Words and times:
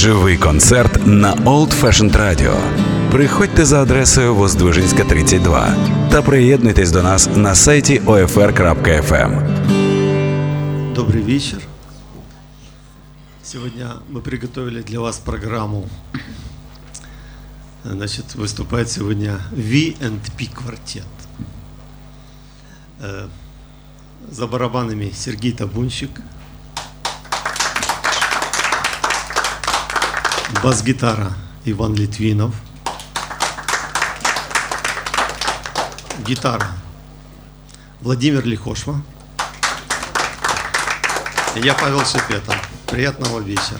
Живий 0.00 0.38
концерт 0.38 1.06
на 1.06 1.34
Old 1.34 1.74
Fashioned 1.82 2.16
Radio. 2.16 2.54
Приходьте 3.10 3.64
за 3.64 3.82
адресою 3.82 4.34
Воздвижинська, 4.34 5.04
32 5.04 5.74
та 6.10 6.22
приєднуйтесь 6.22 6.90
до 6.90 7.02
нас 7.02 7.28
на 7.36 7.54
сайті 7.54 8.00
OFR.FM. 8.06 9.32
Добрый 10.94 11.22
вечер. 11.22 11.58
Сегодня 13.44 13.90
мы 14.10 14.20
приготовили 14.22 14.82
для 14.82 15.00
вас 15.00 15.18
программу. 15.18 15.88
Значит, 17.84 18.34
выступает 18.34 18.88
сегодня 18.88 19.38
V&P 19.52 20.46
квартет. 20.54 21.04
Э, 23.02 23.26
За 24.32 24.46
барабанами 24.46 25.12
Сергей 25.14 25.52
Табунщик. 25.52 26.10
Бас-гитара 30.62 31.32
Иван 31.64 31.94
Литвинов. 31.94 32.54
Гитара 36.26 36.68
Владимир 38.02 38.44
Лихошва. 38.44 39.00
Я 41.54 41.74
Павел 41.74 42.04
Шепета. 42.04 42.54
Приятного 42.86 43.40
вечера. 43.40 43.78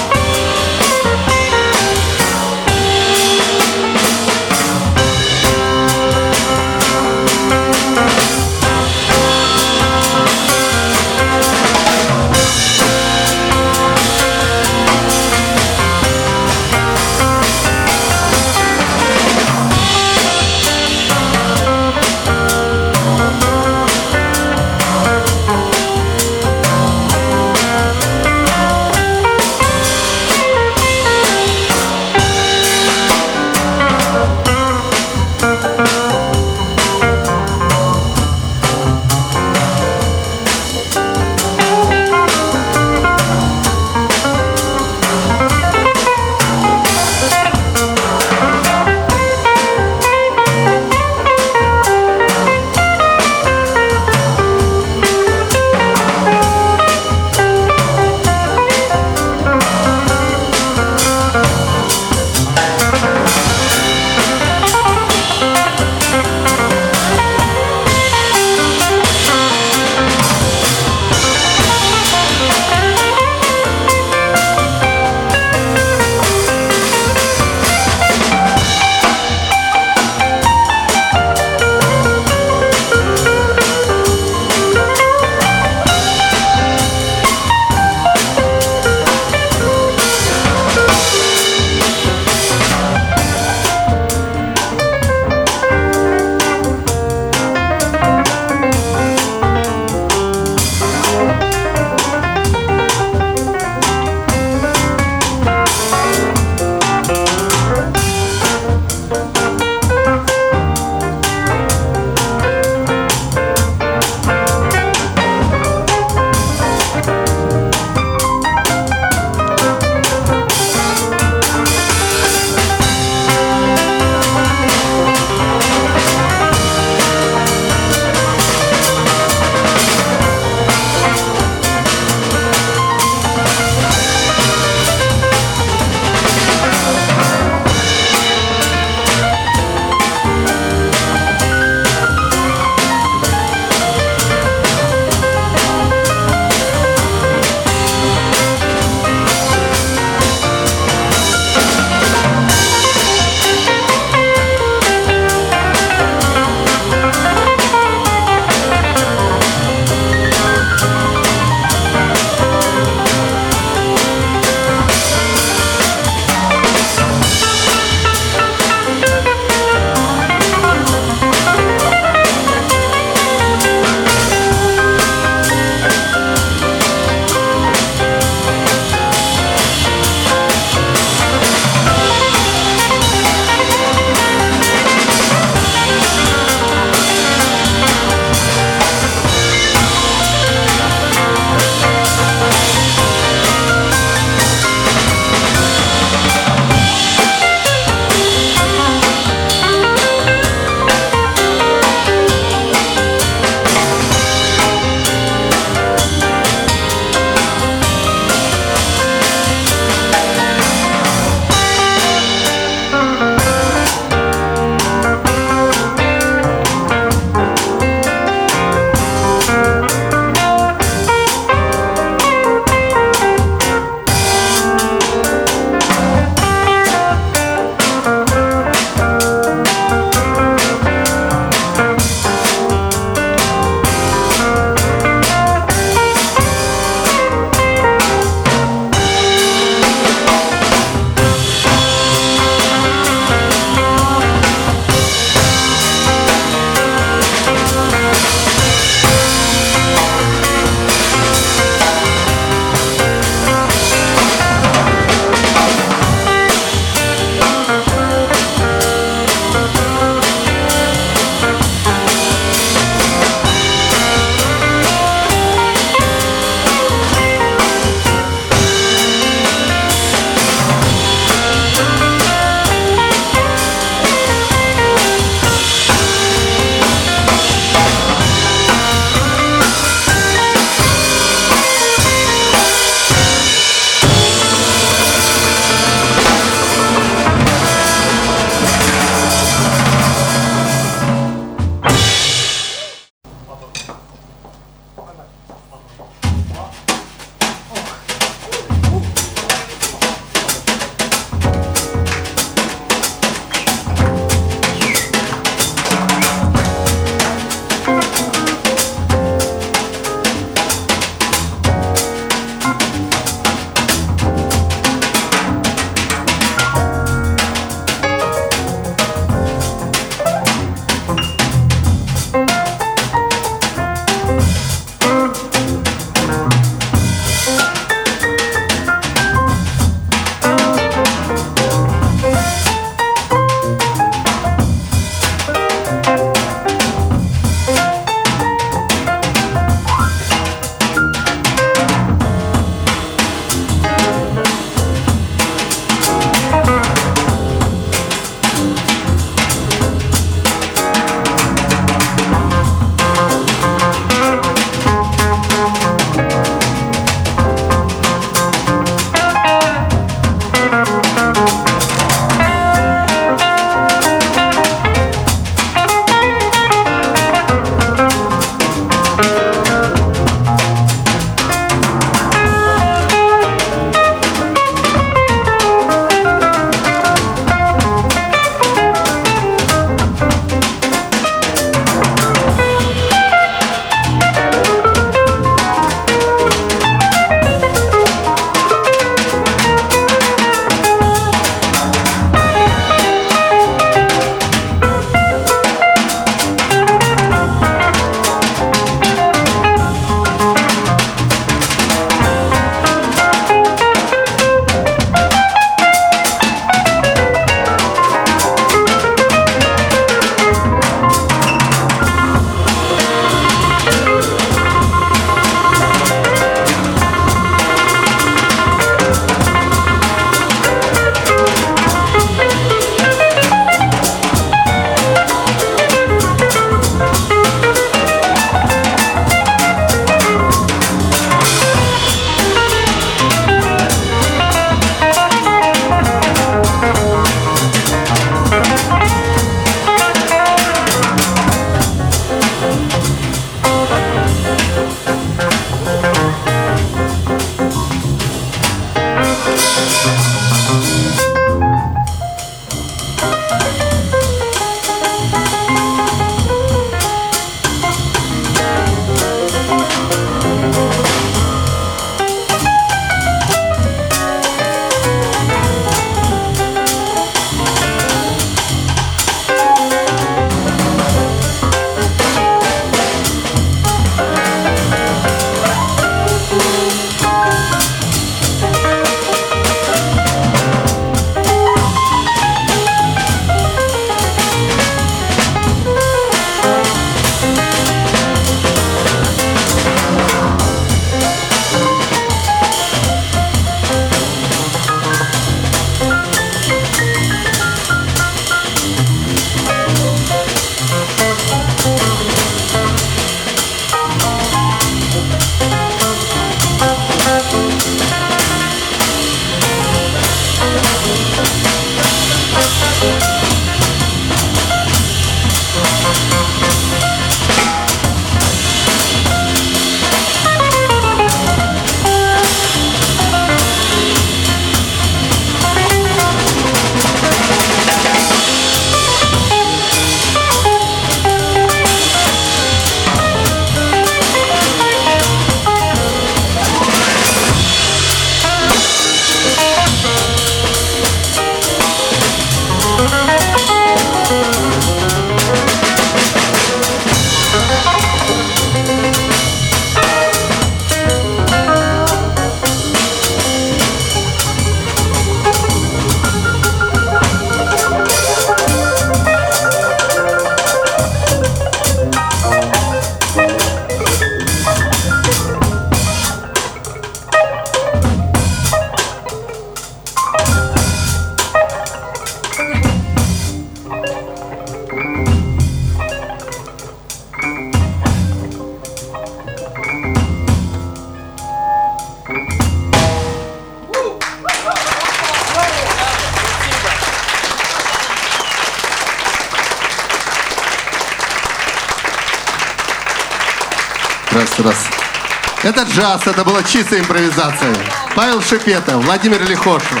Джаз, 595.94 596.26
это 596.26 596.44
была 596.44 596.62
чистая 596.62 597.00
импровизация. 597.00 597.74
Павел 598.14 598.40
Шепетов, 598.42 599.04
Владимир 599.04 599.42
Лихошева, 599.42 600.00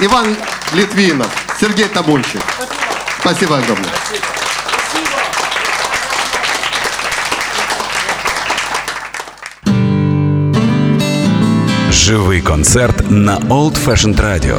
Иван 0.00 0.36
Литвинов, 0.72 1.28
Сергей 1.60 1.86
Табунчик. 1.86 2.40
Спасибо 3.20 3.58
огромное. 3.58 3.90
Живий 11.90 12.40
концерт 12.40 13.10
на 13.10 13.38
Old 13.38 13.76
Fashioned 13.84 14.20
Radio. 14.20 14.58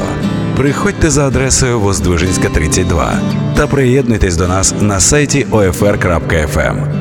Приходьте 0.57 1.09
за 1.09 1.27
адресою 1.27 1.79
Воздвижинська, 1.79 2.49
32 2.49 3.19
та 3.55 3.67
приєднуйтесь 3.67 4.35
до 4.35 4.47
нас 4.47 4.73
на 4.81 4.99
сайті 4.99 5.47
OFR.FM. 5.51 6.98